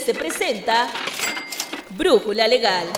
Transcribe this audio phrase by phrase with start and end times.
[0.00, 0.88] se presenta
[1.90, 2.86] Brújula Legal.
[2.86, 2.92] No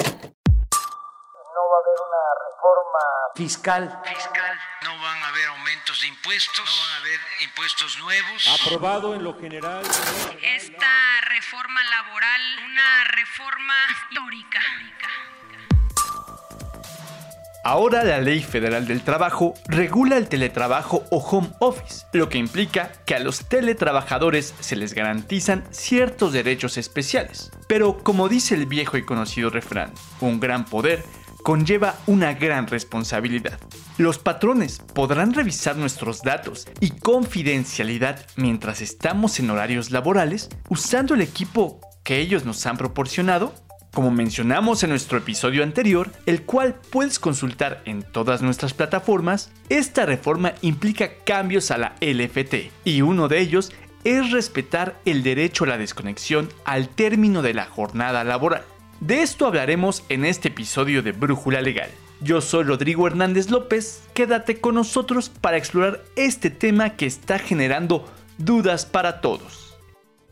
[1.71, 3.03] va a haber una reforma
[3.35, 4.01] fiscal.
[4.05, 4.59] Fiscal.
[4.83, 6.65] No van a haber aumentos de impuestos.
[6.65, 8.61] No van a haber impuestos nuevos.
[8.61, 9.83] Aprobado en lo general.
[10.43, 14.61] Esta reforma laboral, una reforma histórica.
[17.67, 22.93] Ahora la Ley Federal del Trabajo regula el teletrabajo o home office, lo que implica
[23.07, 27.51] que a los teletrabajadores se les garantizan ciertos derechos especiales.
[27.67, 31.05] Pero como dice el viejo y conocido refrán, un gran poder
[31.43, 33.59] conlleva una gran responsabilidad.
[33.97, 41.23] Los patrones podrán revisar nuestros datos y confidencialidad mientras estamos en horarios laborales usando el
[41.23, 43.55] equipo que ellos nos han proporcionado
[43.95, 50.05] como mencionamos en nuestro episodio anterior, el cual puedes consultar en todas nuestras plataformas, esta
[50.05, 53.73] reforma implica cambios a la LFT y uno de ellos
[54.03, 58.65] es respetar el derecho a la desconexión al término de la jornada laboral.
[59.01, 61.91] De esto hablaremos en este episodio de Brújula Legal.
[62.21, 68.07] Yo soy Rodrigo Hernández López, quédate con nosotros para explorar este tema que está generando
[68.39, 69.64] dudas para todos.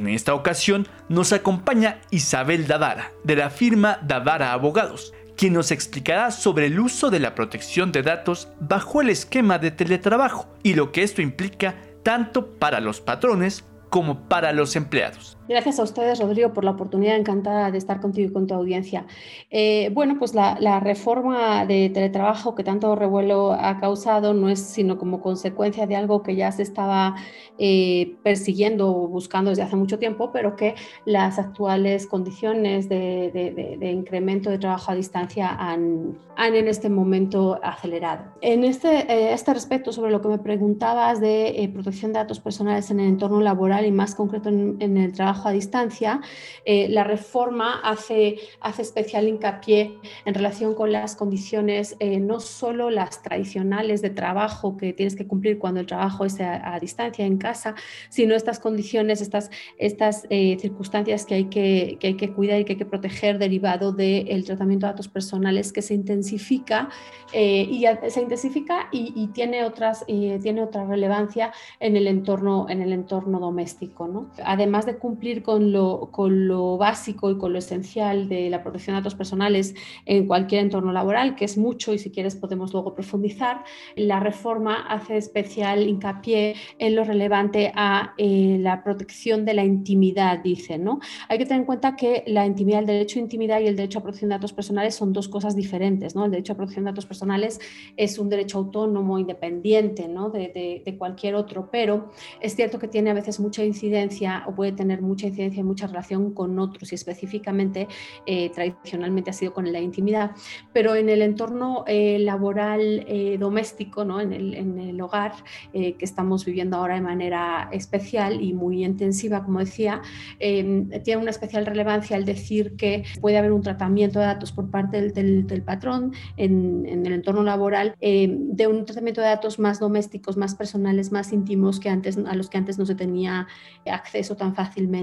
[0.02, 6.32] En esta ocasión nos acompaña Isabel Dadara, de la firma Dadara Abogados, quien nos explicará
[6.32, 10.90] sobre el uso de la protección de datos bajo el esquema de teletrabajo y lo
[10.90, 15.38] que esto implica tanto para los patrones como para los empleados.
[15.52, 19.04] Gracias a ustedes, Rodrigo, por la oportunidad encantada de estar contigo y con tu audiencia.
[19.50, 24.96] Eh, bueno, pues la, reforma de teletrabajo que tanto revuelo ha causado no es sino
[24.96, 27.16] como consecuencia de algo que ya se estaba
[27.58, 34.48] eh, persiguiendo o buscando desde hace mucho tiempo, pero que las actuales condiciones de, incremento
[34.48, 38.24] de trabajo a distancia han, en este momento acelerado.
[38.40, 42.90] En este, eh, este respecto, sobre lo que me preguntabas de protección de datos personales
[42.90, 46.20] en el entorno laboral y más concreto en el trabajo, a distancia,
[46.64, 52.90] eh, la reforma hace, hace especial hincapié en relación con las condiciones, eh, no solo
[52.90, 57.38] las tradicionales de trabajo que tienes que cumplir cuando el trabajo es a, distancia, en
[57.38, 57.74] casa,
[58.08, 62.64] sino estas condiciones, estas, estas eh, circunstancias que hay que, que hay que cuidar y
[62.64, 66.88] que hay que proteger derivado del tratamiento de datos personales que se intensifica
[67.34, 73.40] y se intensifica y, tiene, otras, tiene otra relevancia en el entorno, en el entorno
[73.40, 74.06] doméstico.
[74.06, 74.30] ¿no?
[74.44, 78.96] Además de cumplir con lo, con lo básico y con lo esencial de la protección
[78.96, 79.74] de datos personales
[80.04, 83.62] en cualquier entorno laboral, que es mucho y si quieres podemos luego profundizar,
[83.94, 90.40] la reforma hace especial hincapié en lo relevante a eh, la protección de la intimidad,
[90.42, 90.76] dice.
[90.76, 90.98] ¿no?
[91.28, 94.00] Hay que tener en cuenta que la intimidad, el derecho a intimidad y el derecho
[94.00, 96.16] a protección de datos personales son dos cosas diferentes.
[96.16, 96.24] ¿no?
[96.24, 97.60] El derecho a protección de datos personales
[97.96, 100.30] es un derecho autónomo, independiente ¿no?
[100.30, 104.72] de, de cualquier otro, pero es cierto que tiene a veces mucha incidencia o puede
[104.72, 107.88] tener mucha incidencia y mucha relación con otros y específicamente
[108.26, 110.32] eh, tradicionalmente ha sido con la intimidad,
[110.72, 114.20] pero en el entorno eh, laboral eh, doméstico, ¿no?
[114.20, 115.32] en, el, en el hogar
[115.72, 120.02] que estamos viviendo ahora de manera especial y muy intensiva, como decía,
[120.38, 124.70] em, tiene una especial relevancia el decir que puede haber un tratamiento de datos por
[124.70, 129.58] parte del, del, patrón en, en, el entorno laboral em, de un tratamiento de datos
[129.58, 133.46] más domésticos, más personales, más íntimos que antes, a los que antes no se tenía
[133.86, 135.01] acceso tan fácilmente.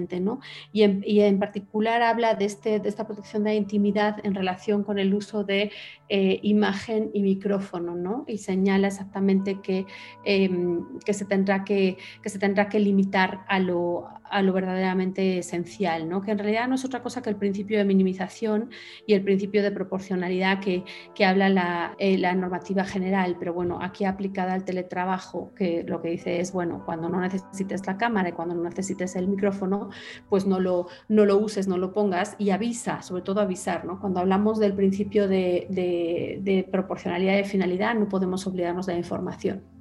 [0.72, 0.84] Y
[1.22, 5.14] en, particular habla de, este, de esta protección de la intimidad en relación con el
[5.14, 5.72] uso de
[6.10, 8.26] eh, imagen y micrófono, ¿no?
[8.28, 9.86] Y señala exactamente que,
[10.24, 15.38] em, que, se tendrá que, que se tendrá que limitar a lo, a lo verdaderamente
[15.40, 16.22] esencial, ¿no?
[16.22, 18.70] que en realidad no es otra cosa que el principio de minimización
[19.06, 20.84] y el principio de proporcionalidad que,
[21.16, 26.02] que habla la, eh, la, normativa general, pero bueno, aquí aplicada al teletrabajo, que lo
[26.02, 29.90] que dice es, bueno, cuando no necesites la cámara y cuando no necesites el micrófono,
[30.30, 34.00] pues no lo, no lo uses, no lo pongas y avisa, sobre todo avisar, ¿no?
[34.00, 39.00] Cuando hablamos del principio de de, proporcionalidad y de finalidad, no podemos olvidarnos de la
[39.00, 39.79] información.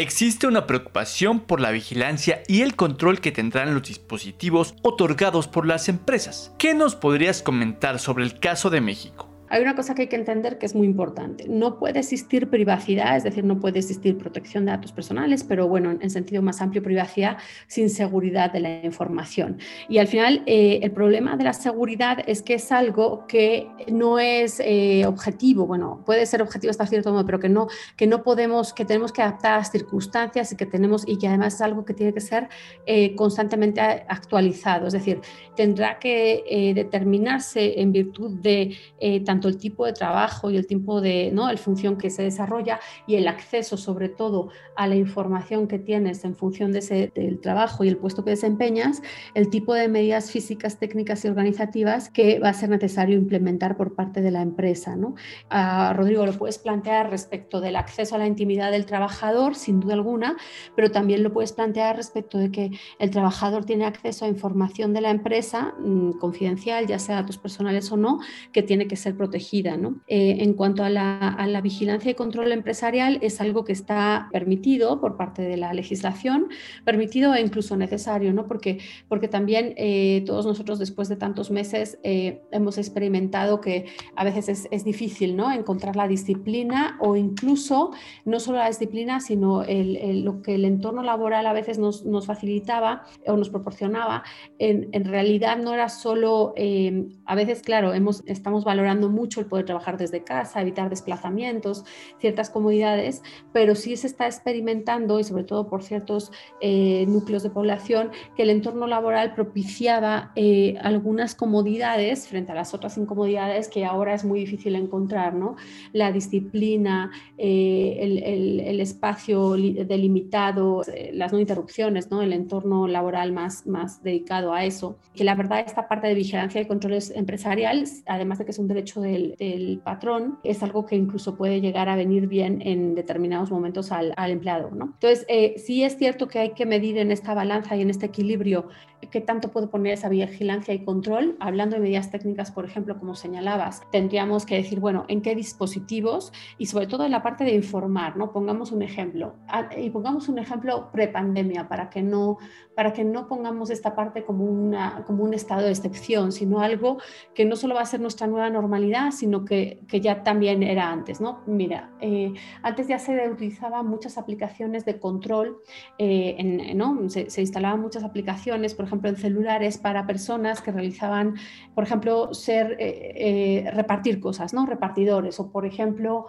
[0.00, 5.66] Existe una preocupación por la vigilancia y el control que tendrán los dispositivos otorgados por
[5.66, 6.54] las empresas.
[6.56, 9.29] ¿Qué nos podrías comentar sobre el caso de México?
[9.50, 11.46] Hay una cosa que hay que entender que es muy importante.
[11.48, 15.90] No puede existir privacidad, es decir, no puede existir protección de datos personales, pero bueno,
[15.90, 17.36] en sentido más amplio, privacidad
[17.66, 19.58] sin seguridad de la información.
[19.88, 24.20] Y al final, eh, el problema de la seguridad es que es algo que no
[24.20, 28.22] es eh, objetivo, bueno, puede ser objetivo hasta cierto modo, pero que no, que no
[28.22, 31.60] podemos, que tenemos que adaptar a las circunstancias y que tenemos, y que además es
[31.60, 32.48] algo que tiene que ser
[32.86, 35.20] eh, constantemente actualizado, es decir,
[35.56, 38.76] tendrá que determinarse en virtud de
[39.24, 41.48] tanto tanto el tipo de trabajo y el tipo de, ¿no?
[41.48, 46.24] El función que se desarrolla y el acceso sobre todo a la información que tienes
[46.24, 49.00] en función de ese, del trabajo y el puesto que desempeñas,
[49.34, 53.94] el tipo de medidas físicas, técnicas y organizativas que va a ser necesario implementar por
[53.94, 54.94] parte de la empresa.
[54.94, 55.14] ¿no?
[55.48, 59.94] Ah, Rodrigo, lo puedes plantear respecto del acceso a la intimidad del trabajador, sin duda
[59.94, 60.36] alguna,
[60.76, 65.00] pero también lo puedes plantear respecto de que el trabajador tiene acceso a información de
[65.00, 68.20] la empresa mm, confidencial, ya sea datos personales o no,
[68.52, 69.29] que tiene que ser protegida.
[69.76, 70.00] ¿No?
[70.06, 74.28] Eh, en cuanto a la, a la vigilancia y control empresarial, es algo que está
[74.32, 76.48] permitido por parte de la legislación,
[76.84, 78.46] permitido e incluso necesario, ¿no?
[78.46, 78.78] porque,
[79.08, 83.86] porque también eh, todos nosotros después de tantos meses eh, hemos experimentado que
[84.16, 85.52] a veces es, es, difícil ¿no?
[85.52, 87.92] encontrar la disciplina o incluso
[88.24, 92.04] no solo la disciplina, sino el, el, lo que el entorno laboral a veces nos,
[92.04, 94.22] nos facilitaba o nos proporcionaba,
[94.58, 99.46] en, en realidad no era solo, eh, a veces, claro, hemos, estamos valorando mucho el
[99.46, 101.84] poder trabajar desde casa, evitar desplazamientos,
[102.18, 103.22] ciertas comodidades,
[103.52, 108.42] pero sí se está experimentando y sobre todo por ciertos eh, núcleos de población que
[108.42, 114.24] el entorno laboral propiciaba eh, algunas comodidades frente a las otras incomodidades que ahora es
[114.24, 115.56] muy difícil encontrar, ¿no?
[115.92, 122.22] La disciplina, eh, el, el, el, espacio delimitado, eh, las no interrupciones, ¿no?
[122.22, 124.96] El entorno laboral más, más dedicado a eso.
[125.14, 128.68] Que la verdad esta parte de vigilancia y controles empresariales, además de que es un
[128.68, 133.50] derecho del, del patrón, es algo que incluso puede llegar a venir bien en determinados
[133.50, 134.86] momentos al, al empleado, ¿no?
[134.86, 138.06] Entonces, eh, sí es cierto que hay que medir en esta balanza y en este
[138.06, 138.68] equilibrio
[139.10, 141.36] qué tanto puede poner esa vigilancia y control.
[141.40, 146.32] Hablando de medidas técnicas, por ejemplo, como señalabas, tendríamos que decir, bueno, en qué dispositivos
[146.58, 148.32] y sobre todo en la parte de informar, ¿no?
[148.32, 149.34] Pongamos un ejemplo
[149.76, 152.38] y pongamos un ejemplo prepandemia para que no
[152.80, 156.96] para que no pongamos esta parte como, una, como un estado de excepción, sino algo
[157.34, 160.90] que no solo va a ser nuestra nueva normalidad, sino que, que ya también era
[160.90, 161.42] antes, ¿no?
[161.46, 162.32] Mira, eh,
[162.62, 165.58] antes ya se utilizaban muchas aplicaciones de control,
[165.98, 167.08] eh, en, ¿no?
[167.08, 171.34] Se, instalaban muchas aplicaciones, por ejemplo, en celulares para personas que realizaban,
[171.74, 174.66] por ejemplo, ser, eh, repartir cosas, ¿no?
[174.66, 176.26] Repartidores o, por ejemplo,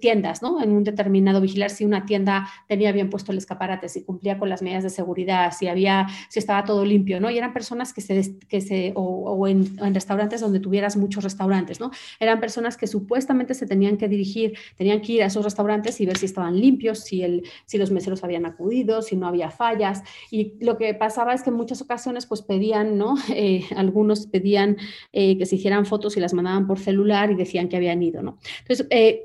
[0.00, 0.62] tiendas, ¿no?
[0.62, 4.48] En un determinado vigilar si una tienda tenía bien puesto el escaparate, si cumplía con
[4.48, 7.30] las medidas de seguridad, si había, si estaba todo limpio, ¿no?
[7.30, 11.90] Y eran personas que se, que se o, en, restaurantes donde tuvieras muchos restaurantes, ¿no?
[12.20, 16.06] Eran personas que supuestamente se tenían que dirigir, tenían que ir a esos restaurantes y
[16.06, 20.02] ver si estaban limpios, si, el, si los meseros habían acudido, si no había fallas.
[20.30, 23.14] Y lo que pasaba es que en muchas ocasiones pues pedían, ¿no?
[23.36, 24.76] Eh, algunos pedían
[25.12, 28.22] eh, que se hicieran fotos y las mandaban por celular y decían que habían ido,
[28.22, 28.38] ¿no?
[28.60, 29.24] Entonces, eh,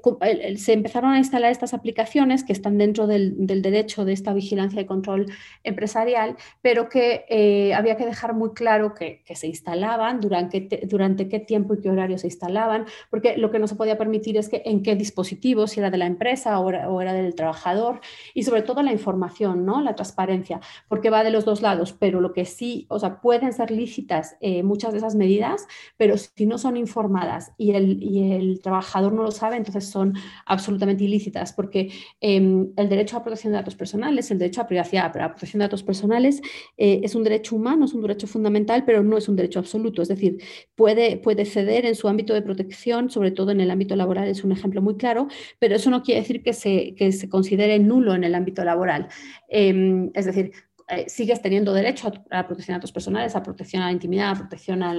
[0.57, 4.85] se empezaron a instalar estas aplicaciones que están dentro del, derecho de esta vigilancia y
[4.85, 5.27] control
[5.63, 11.39] empresarial, pero que eh, había que dejar muy claro que, se instalaban, durante, durante, qué
[11.39, 14.61] tiempo y qué horario se instalaban, porque lo que no se podía permitir es que
[14.65, 18.01] en qué dispositivo, si era de la empresa o era, o era del trabajador,
[18.33, 19.81] y sobre todo la información, ¿no?
[19.81, 23.53] la transparencia, porque va de los dos lados, pero lo que sí, o sea, pueden
[23.53, 25.67] ser lícitas eh, muchas de esas medidas,
[25.97, 30.08] pero si no son informadas y el, y el trabajador no lo sabe, entonces son
[30.45, 31.91] absolutamente ilícitas, porque
[32.21, 32.35] eh,
[32.75, 35.65] el derecho a protección de datos personales, el derecho a privacidad, pero la protección de
[35.65, 36.41] datos personales
[36.77, 40.01] eh, es un derecho humano, es un derecho fundamental, pero no es un derecho absoluto.
[40.01, 40.41] Es decir,
[40.75, 44.43] puede, puede ceder en su ámbito de protección, sobre todo en el ámbito laboral, es
[44.43, 45.27] un ejemplo muy claro,
[45.59, 49.07] pero eso no quiere decir que se, que se considere nulo en el ámbito laboral.
[49.49, 50.51] Eh, es decir,
[50.87, 54.31] eh, sigues teniendo derecho a, la protección de datos personales, a protección a la intimidad,
[54.31, 54.93] a protección a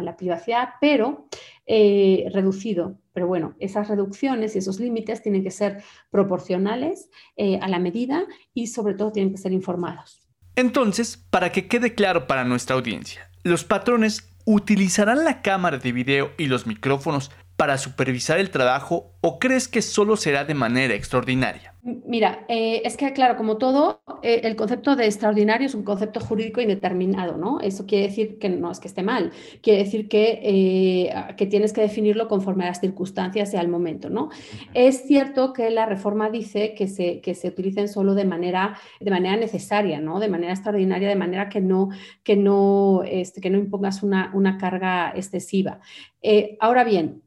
[0.00, 1.26] la privacidad, pero
[1.66, 2.98] eh, reducido.
[3.12, 8.24] Pero bueno, esas reducciones y esos límites tienen que ser proporcionales eh, a la medida
[8.54, 10.22] y sobre todo tienen que ser informados.
[10.54, 16.30] Entonces, para que quede claro para nuestra audiencia, los patrones utilizarán la cámara de video
[16.38, 21.76] y los micrófonos para supervisar el trabajo o crees que solo será de manera extraordinaria?
[21.82, 26.18] Mira, eh, es que claro, como todo, eh, el concepto de extraordinario es un concepto
[26.18, 27.60] jurídico indeterminado, ¿no?
[27.60, 29.30] Eso quiere decir que no es que esté mal,
[29.62, 34.10] quiere decir que, eh, que tienes que definirlo conforme a las circunstancias y al momento,
[34.10, 34.30] ¿no?
[34.74, 39.10] Es cierto que la reforma dice que se, que se utilicen solo de manera, de
[39.12, 40.18] manera necesaria, ¿no?
[40.18, 41.90] De manera extraordinaria, de manera que no,
[42.24, 45.78] que no, este, que no impongas una, una carga excesiva.
[46.58, 47.22] Ahora bien,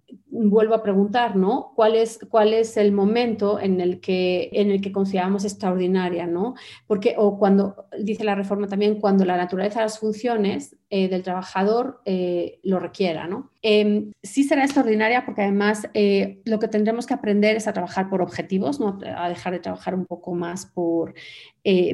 [0.48, 1.74] vuelvo a preguntar, ¿no?
[1.76, 6.56] ¿Cuál es, cuál es el momento en el, que, en el que consideramos extraordinaria, ¿no?
[6.88, 11.22] Porque, o cuando, dice la reforma también, cuando la naturaleza de las funciones eh, del
[11.22, 13.28] trabajador eh, lo requiera.
[13.28, 13.52] ¿no?
[13.62, 18.10] Em, sí será extraordinaria porque además eh, lo que tendremos que aprender es a trabajar
[18.10, 18.98] por objetivos, ¿no?
[19.16, 21.14] a dejar de trabajar un poco más por,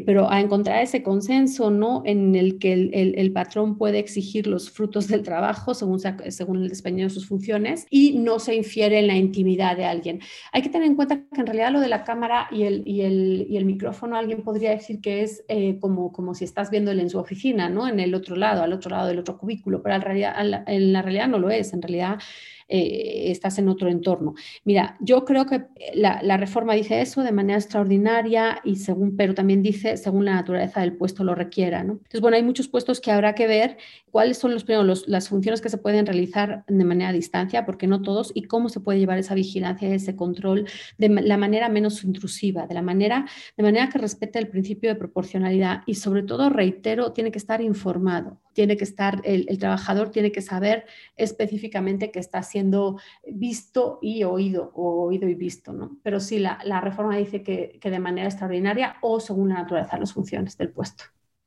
[0.05, 2.03] pero a encontrar ese consenso ¿no?
[2.05, 7.03] en el que el, patrón puede exigir los frutos del trabajo según, según el desempeño
[7.03, 10.21] de sus funciones y no se infiere en la intimidad de alguien.
[10.53, 13.01] Hay que tener en cuenta que en realidad lo de la cámara y el, y
[13.01, 15.43] el, y el micrófono, alguien podría decir que es
[15.81, 17.89] como, como si estás viéndole en su oficina, ¿no?
[17.89, 20.36] en el otro lado, al otro lado del otro cubículo, pero en, realidad,
[20.68, 22.20] en la realidad no lo es, en realidad
[22.67, 24.34] eh, estás en otro entorno.
[24.63, 29.62] Mira, yo creo que la, reforma dice eso de manera extraordinaria y según, pero también
[29.62, 31.84] dice según la naturaleza del puesto lo requiera.
[31.84, 31.93] ¿no?
[31.93, 33.77] Entonces, bueno, hay muchos puestos que habrá que ver
[34.10, 37.86] cuáles son los, primero, las funciones que se pueden realizar de manera a distancia, porque
[37.86, 40.67] no todos, y cómo se puede llevar esa vigilancia y ese control
[40.98, 44.95] de la manera menos intrusiva, de la manera, de manera que respete el principio de
[44.95, 50.10] proporcionalidad y sobre todo, reitero, tiene que estar informado, tiene que estar, el, el trabajador
[50.10, 50.86] tiene que saber
[51.17, 52.97] específicamente que está siendo
[53.27, 55.97] visto y oído, o oído y visto, ¿no?
[56.03, 59.97] Pero sí, la, la reforma dice que, que de manera extraordinaria o según la naturaleza
[59.97, 61.03] de las funciones del puesto.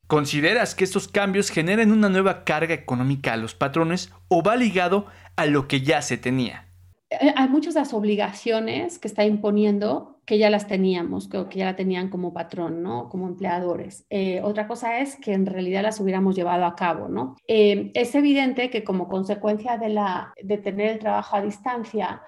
[0.06, 5.06] ¿Consideras que estos cambios generan una nueva carga económica a los patrones o va ligado
[5.36, 6.68] a lo que ya se tenía?
[7.08, 11.64] Eh, hay muchas de las obligaciones que está imponiendo que ya las teníamos, que, ya
[11.64, 13.08] la tenían como patrón, ¿no?
[13.08, 14.04] Como empleadores.
[14.10, 17.34] Eh, otra cosa es que en realidad las hubiéramos llevado a cabo, ¿no?
[17.48, 22.20] Eh, es evidente que como consecuencia de, la, de tener el trabajo a distancia,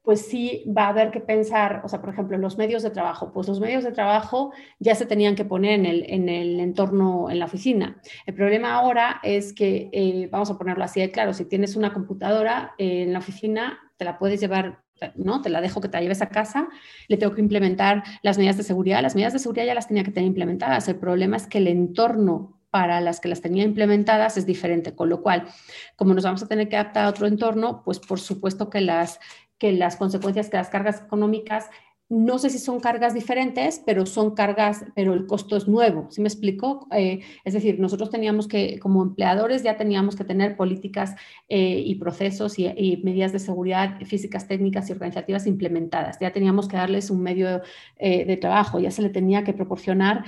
[0.00, 3.32] pues sí va a haber que pensar, o sea, por ejemplo, los medios de trabajo,
[3.34, 7.28] pues los medios de trabajo ya se tenían que poner en el, en el entorno,
[7.28, 8.00] en la oficina.
[8.24, 12.72] El problema ahora es que, vamos a ponerlo así de claro, si tienes una computadora
[12.78, 14.82] en la oficina, te la puedes llevar,
[15.14, 15.42] ¿no?
[15.42, 16.68] Te la dejo que te la lleves a casa,
[17.06, 19.00] le tengo que implementar las medidas de seguridad.
[19.00, 20.88] Las medidas de seguridad ya las tenía que tener implementadas.
[20.88, 25.08] El problema es que el entorno para las que las tenía implementadas es diferente, con
[25.08, 25.46] lo cual,
[25.94, 29.20] como nos vamos a tener que adaptar a otro entorno, pues por supuesto que las,
[29.58, 31.66] que las consecuencias, que las cargas económicas
[32.12, 36.08] no sé si son cargas diferentes, pero son cargas, pero el costo es nuevo.
[36.10, 36.86] ¿Sí me explico?
[36.94, 41.14] Eh, es decir, nosotros teníamos que, como empleadores, ya teníamos que tener políticas
[41.48, 46.18] eh, y procesos y, medidas de seguridad físicas, técnicas y organizativas implementadas.
[46.20, 47.62] Ya teníamos que darles un medio
[47.96, 50.24] eh, de trabajo, ya se le tenía que proporcionar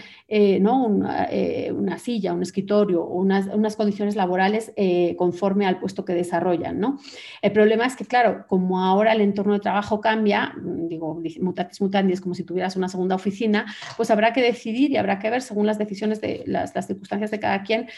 [0.60, 0.86] ¿no?
[0.86, 4.72] una, silla, un escritorio, unas, unas condiciones laborales
[5.18, 6.80] conforme al puesto que desarrollan.
[6.80, 6.98] ¿no?
[7.42, 12.20] El problema es que, claro, como ahora el entorno de trabajo cambia, digo, mutatis mutandis,
[12.20, 13.66] como si tuvieras una segunda oficina,
[13.96, 17.40] pues habrá que decidir y habrá que ver según las decisiones de las, circunstancias de
[17.40, 17.88] cada quien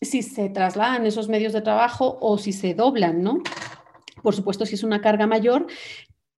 [0.00, 3.42] si se trasladan esos medios de trabajo o si se doblan, ¿no?
[4.22, 5.66] Por supuesto, si es una carga mayor,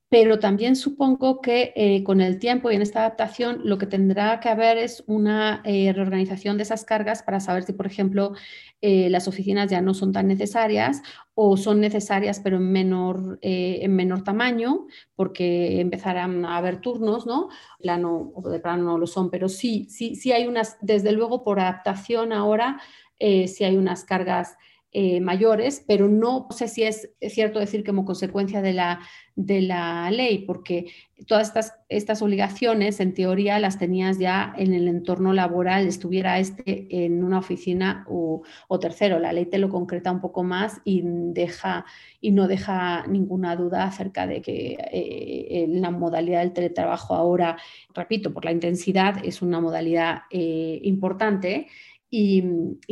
[0.08, 4.38] pero también supongo que eh, con el tiempo y en esta adaptación lo que tendrá
[4.38, 8.34] que haber es una eh, reorganización de esas cargas para saber si, por ejemplo,
[8.80, 11.02] eh, las oficinas ya no son tan necesarias
[11.34, 14.86] o son necesarias pero en menor, en menor tamaño,
[15.16, 17.48] porque empezarán a haber turnos, ¿no?
[17.80, 21.60] Plano, de plano no lo son, pero sí, sí, sí hay unas, desde luego por
[21.60, 22.80] adaptación ahora,
[23.18, 24.56] sí hay unas cargas
[24.92, 29.00] eh, mayores, pero no sé si es, cierto decir como consecuencia de la,
[29.34, 30.86] de la ley, porque
[31.26, 37.04] todas estas, estas obligaciones en teoría las tenías ya en el entorno laboral, estuviera este
[37.04, 38.42] en una oficina o,
[38.80, 39.18] tercero.
[39.18, 41.84] La ley te lo concreta un poco más y, deja,
[42.20, 47.58] y no deja ninguna duda acerca de que eh, la modalidad del teletrabajo ahora,
[47.92, 51.66] repito, por la intensidad, es una modalidad eh, importante
[52.10, 52.42] y,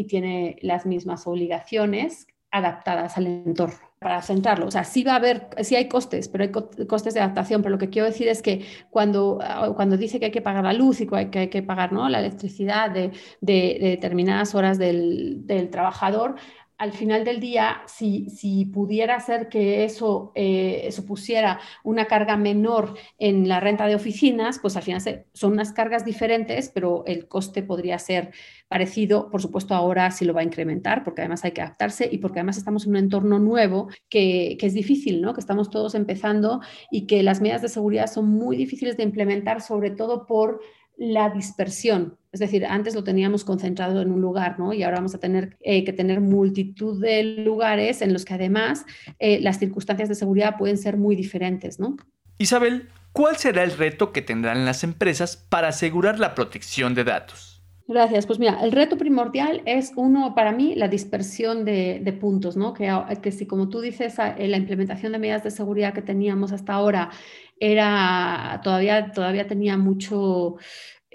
[0.09, 4.66] tiene las mismas obligaciones adaptadas al entorno para centrarlo.
[4.66, 6.52] O sea, sí va a haber, sí hay costes, pero hay
[6.87, 7.62] costes de adaptación.
[7.62, 10.62] Pero lo que quiero decir es que cuando, ah, cuando dice que hay que pagar
[10.62, 12.09] la luz y que hay que, pagar ¿no?
[12.09, 16.37] la electricidad de, determinadas horas del, del, trabajador,
[16.76, 22.97] al final del día, si, si pudiera ser que eso eh, supusiera una carga menor
[23.19, 25.00] en la renta de oficinas, pues al final
[25.33, 28.33] son unas cargas diferentes, pero el coste podría ser
[28.66, 29.31] parecido.
[29.31, 32.40] Por supuesto, ahora sí lo va a incrementar, porque además hay que adaptarse y porque
[32.40, 35.33] además estamos en un entorno nuevo que, que es difícil, ¿no?
[35.33, 39.61] que estamos todos empezando y que las medidas de seguridad son muy difíciles de implementar,
[39.61, 40.61] sobre todo por
[40.97, 42.19] la dispersión.
[42.35, 44.73] Es decir, antes lo teníamos concentrado en un lugar, ¿no?
[44.73, 48.85] Y ahora vamos a tener eh, que tener multitud de lugares en los que además
[49.21, 51.97] eh, las circunstancias de seguridad pueden ser muy diferentes, ¿no?
[52.38, 57.62] Isabel, ¿cuál será el reto que tendrán las empresas para asegurar la protección de datos?
[57.87, 58.26] Gracias.
[58.26, 62.75] Pues mira, el reto primordial es uno, para mí, la dispersión de, puntos, ¿no?
[62.75, 66.73] Que, que, si, como tú dices, la implementación de medidas de seguridad que teníamos hasta
[66.73, 67.11] ahora
[67.61, 70.57] era todavía, todavía tenía mucho,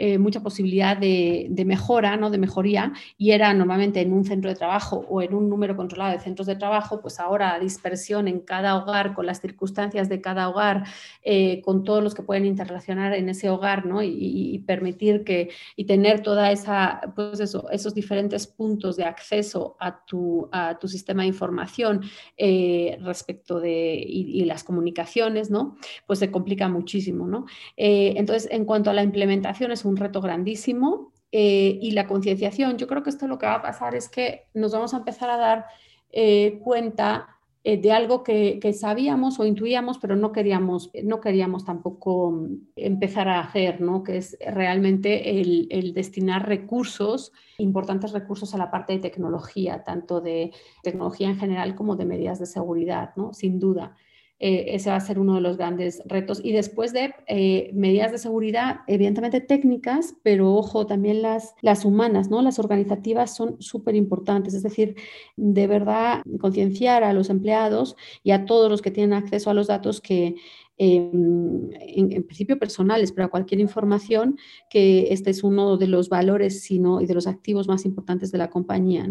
[0.01, 2.29] eh, mucha posibilidad de, mejora, ¿no?
[2.29, 6.13] de mejoría, y era normalmente en un centro de trabajo o en un número controlado
[6.13, 10.47] de centros de trabajo, pues ahora dispersión en cada hogar, con las circunstancias de cada
[10.47, 10.85] hogar,
[11.21, 14.01] eh, con todos los que pueden interrelacionar en ese hogar, ¿no?
[14.01, 20.05] y, permitir que, y tener toda esa, pues eso, esos diferentes puntos de acceso a
[20.05, 22.03] tu, a tu sistema de información
[22.37, 25.77] eh, respecto de, y, las comunicaciones, ¿no?
[26.07, 27.45] Pues se complica muchísimo, ¿no?
[27.75, 32.77] entonces, en cuanto a la implementación, es un reto grandísimo eh, y la concienciación.
[32.77, 35.29] Yo creo que esto lo que va a pasar es que nos vamos a empezar
[35.29, 35.65] a dar
[36.11, 42.31] eh, cuenta eh, de algo que, sabíamos o intuíamos, pero no queríamos, no queríamos tampoco
[42.31, 44.01] mm, empezar a hacer, ¿no?
[44.01, 50.21] que es realmente el, el, destinar recursos, importantes recursos a la parte de tecnología, tanto
[50.21, 50.51] de
[50.83, 53.33] tecnología en general como de medidas de seguridad, ¿no?
[53.33, 53.95] sin duda.
[54.41, 56.39] Eh, ese va a ser uno de los grandes retos.
[56.41, 62.29] Y después de eh, medidas de seguridad, evidentemente técnicas, pero ojo, también las, las humanas,
[62.29, 62.41] ¿no?
[62.41, 64.53] las organizativas son súper importantes.
[64.53, 64.95] Es decir,
[65.35, 69.67] de verdad concienciar a los empleados y a todos los que tienen acceso a los
[69.67, 70.35] datos que
[70.77, 74.37] em, en, principio personales, pero a cualquier información,
[74.69, 78.37] que este es uno de los valores sino, y de los activos más importantes de
[78.37, 79.05] la compañía.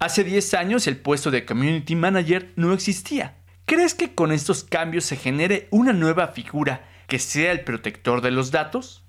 [0.00, 3.41] Hace 10 años el puesto de Community Manager no existía.
[3.64, 8.30] ¿Crees que con estos cambios se genere una nueva figura que sea el protector de
[8.30, 9.01] los datos?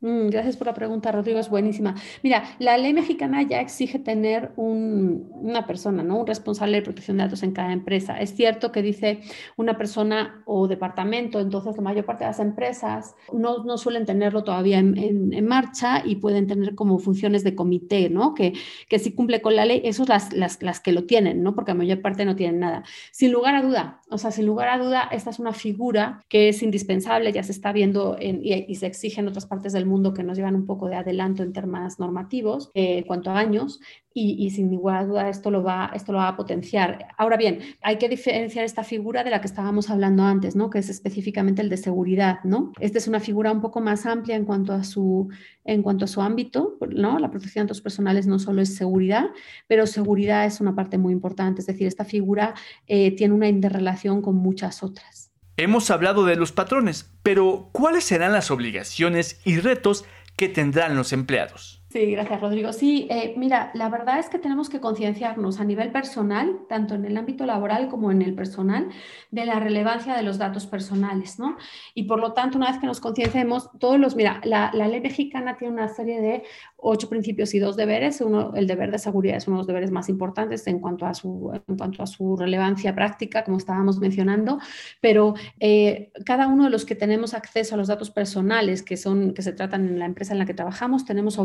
[0.00, 1.94] Mm, gracias por la pregunta, Rodrigo, es buenísima.
[2.22, 6.18] Mira, la ley mexicana ya exige tener una persona, ¿no?
[6.20, 8.20] Un responsable de protección de datos en cada empresa.
[8.20, 9.20] Es cierto que dice
[9.56, 14.44] una persona o departamento, entonces la mayor parte de las empresas no, no suelen tenerlo
[14.44, 14.98] todavía en,
[15.32, 18.34] en, marcha y pueden tener como funciones de comité, ¿no?
[18.34, 18.52] Que,
[18.88, 21.54] que si cumple con la ley, esos las, las, las que lo tienen, ¿no?
[21.54, 22.84] Porque la mayor parte no tienen nada.
[23.12, 26.50] Sin lugar a duda, o sea, sin lugar a duda, esta es una figura que
[26.50, 30.14] es indispensable, ya se está viendo y, y se exige en otras partes del mundo
[30.14, 33.80] que nos llevan un poco de adelanto en temas normativos eh, en cuanto a años
[34.18, 37.08] y, sin ninguna duda esto lo, va, esto lo va a potenciar.
[37.18, 40.70] Ahora bien, hay que diferenciar esta figura de la que estábamos hablando antes, ¿no?
[40.70, 42.38] que es específicamente el de seguridad.
[42.42, 42.72] ¿no?
[42.80, 45.28] Esta es una figura un poco más amplia en cuanto a su,
[45.64, 46.78] en cuanto a su ámbito.
[46.88, 47.18] ¿no?
[47.18, 49.26] La protección de datos personales no solo es seguridad,
[49.66, 51.60] pero seguridad es una parte muy importante.
[51.60, 52.54] Es decir, esta figura
[52.86, 55.25] eh, tiene una interrelación con muchas otras.
[55.58, 60.04] Hemos hablado de los patrones, pero ¿cuáles serán las obligaciones y retos
[60.36, 61.80] que tendrán los empleados?
[61.88, 62.72] Sí, gracias Rodrigo.
[62.72, 67.04] Sí, eh, mira, la verdad es que tenemos que concienciarnos a nivel personal, tanto en
[67.04, 68.88] el ámbito laboral como en el personal,
[69.30, 71.56] de la relevancia de los datos personales, ¿no?
[71.94, 75.56] Y por lo tanto, una vez que nos concienciemos, todos los, mira, la, ley mexicana
[75.56, 76.42] tiene una serie de
[76.76, 78.20] ocho principios y dos deberes.
[78.20, 81.14] Uno, el deber de seguridad es uno de los deberes más importantes en cuanto a
[81.14, 84.58] su, relevancia práctica, como estábamos mencionando,
[85.00, 89.34] pero eh, cada uno de los que tenemos acceso a los datos personales que, son,
[89.34, 91.38] que se tratan en la empresa en la que trabajamos, tenemos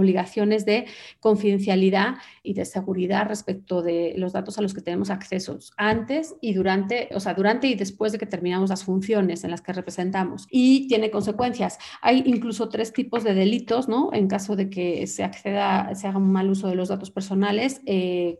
[0.50, 0.86] de
[1.20, 6.54] confidencialidad y de seguridad respecto de los datos a los que tenemos acceso antes y
[6.54, 10.48] durante, o sea, durante y después de que terminamos las funciones en las que representamos.
[10.50, 11.78] Y tiene consecuencias.
[12.02, 14.10] Hay incluso tres tipos de delitos, ¿no?
[14.14, 17.82] En caso de que se acceda, se haga un mal uso de los datos personales,
[17.86, 18.40] eh,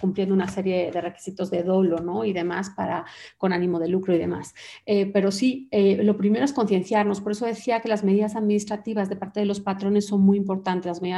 [0.00, 2.24] cumpliendo una serie de requisitos de dolo ¿no?
[2.24, 3.04] y demás para,
[3.36, 4.54] con ánimo de lucro y demás.
[4.86, 7.20] Eh, pero sí, eh, lo primero es concienciarnos.
[7.20, 10.86] Por eso decía que las medidas administrativas de parte de los patrones son muy importantes,
[10.86, 11.17] las medidas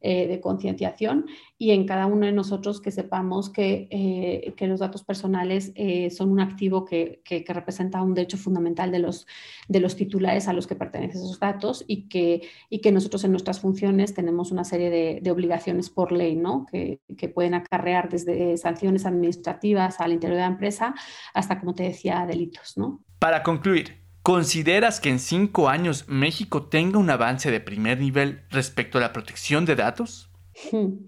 [0.00, 1.26] de concienciación
[1.58, 5.72] y en cada uno de nosotros que sepamos que, que los datos personales
[6.16, 9.26] son un activo que, que, que, representa un derecho fundamental de los,
[9.66, 13.32] de los titulares a los que pertenecen esos datos y que, y que nosotros en
[13.32, 16.66] nuestras funciones tenemos una serie de, obligaciones por ley, ¿no?
[16.70, 17.00] Que,
[17.34, 20.94] pueden acarrear desde sanciones administrativas al interior de la empresa
[21.34, 23.04] hasta, como te decía, delitos, ¿no?
[23.18, 28.98] Para concluir, ¿consideras que en cinco años México tenga un avance de primer nivel respecto
[28.98, 30.30] a la protección de datos?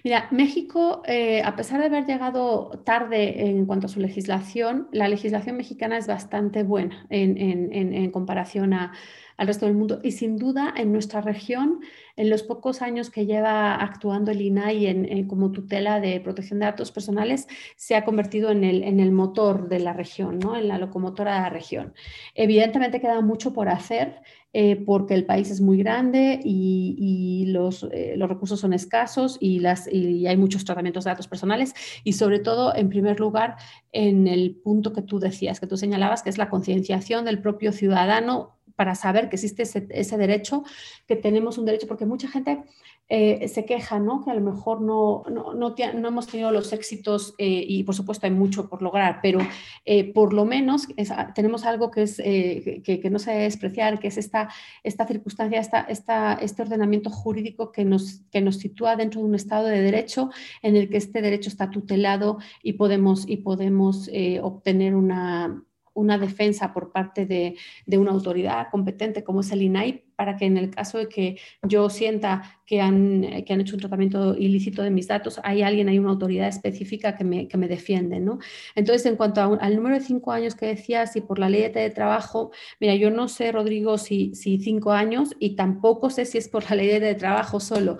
[0.03, 5.07] Mira, México, eh, a pesar de haber llegado tarde en cuanto a su legislación, la
[5.07, 10.01] legislación mexicana es bastante buena en comparación al resto del mundo.
[10.03, 11.81] Y sin duda, en nuestra región,
[12.21, 16.67] en los pocos años que lleva actuando el INAI en, como tutela de protección de
[16.67, 20.55] datos personales, se ha convertido en el, en el motor de la región, ¿no?
[20.55, 21.95] en la locomotora de la región.
[22.35, 24.21] Evidentemente queda mucho por hacer.
[24.53, 29.61] Eh, porque el país es muy grande y, los, eh, los, recursos son escasos y,
[29.61, 33.55] las, y hay muchos tratamientos de datos personales y sobre todo, en primer lugar,
[33.93, 37.71] en el punto que tú decías, que tú señalabas, que es la concienciación del propio
[37.71, 40.65] ciudadano para saber que existe ese, derecho,
[41.07, 42.63] que tenemos un derecho, porque mucha gente
[43.11, 44.25] eh, se queja, ¿no?
[44.25, 45.75] Que a lo mejor no, no, no,
[46.09, 49.41] hemos tenido los éxitos eh, y por supuesto hay mucho por lograr, pero
[49.85, 53.99] eh, por lo menos ah, tenemos algo que, es, que, que, no se debe despreciar,
[53.99, 54.49] que es esta,
[54.83, 59.35] esta circunstancia, esta, esta, este ordenamiento jurídico que nos, que nos sitúa dentro de un
[59.35, 60.31] estado de derecho
[60.63, 64.09] en el que este derecho está tutelado y podemos, y podemos
[64.41, 65.67] obtener una,
[66.01, 67.57] una defensa por parte de,
[67.99, 71.89] una autoridad competente como es el INAI para que en el caso de que yo
[71.89, 75.99] sienta que han, que han hecho un tratamiento ilícito de mis datos, hay alguien, hay
[75.99, 78.21] una autoridad específica que me, que me defiende.
[78.21, 78.39] ¿no?
[78.75, 81.91] Entonces, en cuanto al número de cinco años que decías y por la ley de
[81.91, 86.49] trabajo, mira, yo no sé, Rodrigo, si, si cinco años y tampoco sé si es
[86.49, 87.99] por la ley de trabajo solo.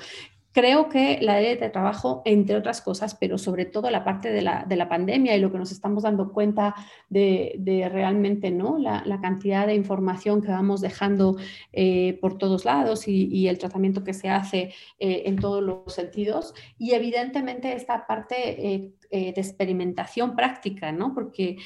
[0.53, 4.43] Creo que la ley de trabajo, entre otras cosas, pero sobre todo la parte de
[4.43, 6.75] la, de la pandemia y lo que nos estamos dando cuenta
[7.09, 8.77] de, realmente ¿no?
[8.79, 11.37] La, cantidad de información que vamos dejando
[11.73, 15.95] eh, por todos lados y, y, el tratamiento que se hace eh, en todos los
[15.95, 16.55] sentidos.
[16.79, 21.15] Y evidentemente esta parte eh, de experimentación práctica, ¿no?
[21.15, 21.59] porque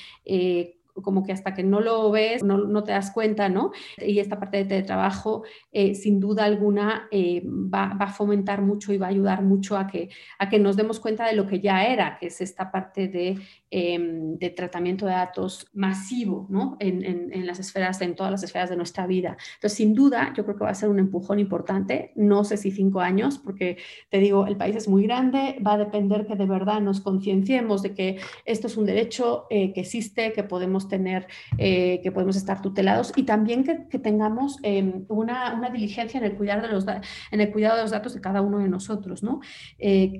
[1.02, 3.72] como que hasta que no lo ves, no, no te das cuenta, ¿no?
[3.98, 8.92] Y esta parte de teletrabajo, eh, sin duda alguna, eh, va, va, a fomentar mucho
[8.92, 11.61] y va a ayudar mucho a que, a que nos demos cuenta de lo que
[11.61, 13.38] ya era, que es esta parte de
[13.76, 16.76] Em, de tratamiento de datos masivo ¿no?
[16.78, 19.37] en, las esferas, en todas las esferas de nuestra vida.
[19.54, 22.12] Entonces, sin duda, yo creo que va a ser un empujón importante.
[22.14, 23.78] No sé si cinco años, porque
[24.10, 27.82] te digo, el país es muy grande, va a depender que de verdad nos concienciemos
[27.82, 31.26] de que esto es un derecho eh, que existe, que podemos tener,
[31.58, 36.62] eh, que podemos estar tutelados y también que, tengamos em, una, diligencia en el, cuidar
[36.62, 36.87] de los,
[37.32, 39.40] en el cuidado de los datos de cada uno de nosotros, ¿no?
[39.78, 40.12] Eh,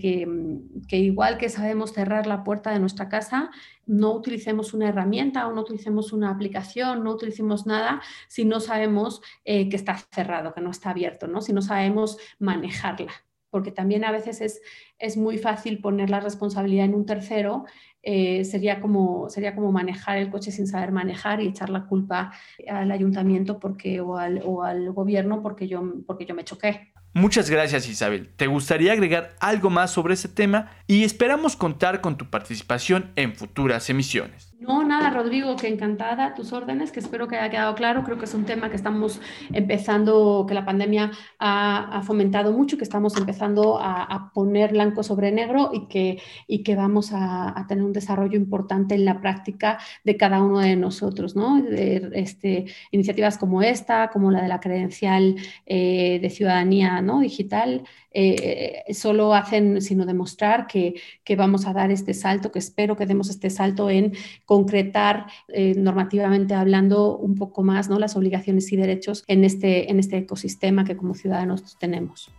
[0.89, 3.44] que igual que sabemos cerrar la puerta de nuestra casa,
[3.87, 9.21] no utilicemos una herramienta o no utilicemos una aplicación, no utilicemos nada si no sabemos
[9.45, 11.41] eh, que está cerrado, que no está abierto, ¿no?
[11.41, 13.13] si no sabemos manejarla.
[13.51, 14.61] Porque también a veces es,
[14.99, 17.67] es muy fácil poner la responsabilidad en un tercero
[18.07, 22.33] eh, sería, como, sería como manejar el coche sin saber manejar y echar la culpa
[22.69, 26.94] al ayuntamiento porque, o, al, o al gobierno porque yo, porque yo me choqué.
[27.15, 28.29] Muchas gracias Isabel.
[28.37, 30.73] ¿Te gustaría agregar algo más sobre ese tema?
[30.89, 34.54] Y esperamos contar con tu participación en futuras emisiones.
[34.67, 38.03] No, nada, Rodrigo, que encantada, tus órdenes, que espero que haya quedado claro.
[38.03, 39.21] Creo que es un tema que estamos
[39.53, 45.71] empezando, que la pandemia ha, fomentado mucho, que estamos empezando a, poner blanco sobre negro
[45.75, 50.43] y que, y que vamos a, tener un desarrollo importante en la práctica de cada
[50.43, 51.63] uno de nosotros, ¿no?
[51.69, 57.21] este, iniciativas como esta, como la de la credencial eh, de ciudadanía ¿no?
[57.21, 62.97] digital, eh, solo hacen sino demostrar que, que, vamos a dar este salto, que espero
[62.97, 64.13] que demos este salto en
[64.45, 67.99] concretar eh, normativamente hablando un poco más ¿no?
[67.99, 72.31] las obligaciones y derechos en este, en este ecosistema que como ciudadanos tenemos.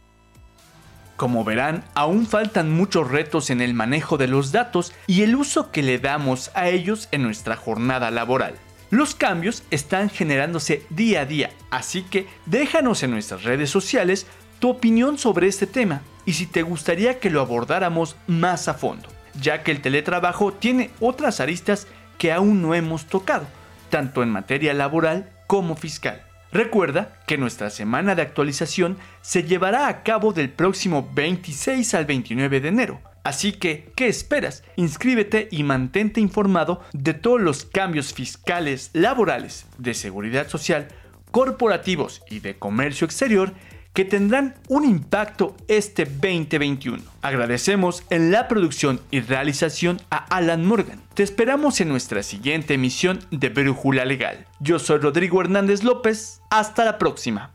[1.18, 5.72] Como verán, aún faltan muchos retos en el manejo de los datos y el uso
[5.72, 8.56] que le damos a ellos en nuestra jornada laboral.
[8.92, 14.28] Los cambios están generándose día a día, así que déjanos en nuestras redes sociales
[14.60, 19.10] tu opinión sobre este tema y si te gustaría que lo abordáramos más a fondo,
[19.39, 21.88] ya que el teletrabajo tiene otras aristas
[22.18, 23.46] que aún no hemos tocado,
[23.89, 26.22] tanto en materia laboral como fiscal.
[26.52, 32.62] Recuerda que nuestra semana de actualización se llevará a cabo del próximo 26 al 29
[32.62, 33.02] de enero.
[33.26, 34.63] Así que, ¿qué esperas?
[34.76, 40.88] Inscríbete y mantente informado de todos los cambios fiscales, laborales, de seguridad social,
[41.32, 43.52] corporativos y de comercio exterior
[43.95, 47.01] que tendrán un impacto este 2021.
[47.23, 51.01] Agradecemos en la producción y realización a Alan Morgan.
[51.15, 54.45] Te esperamos en nuestra siguiente emisión de Brújula Legal.
[54.60, 56.41] Yo soy Rodrigo Hernández López.
[56.51, 57.55] Hasta la próxima.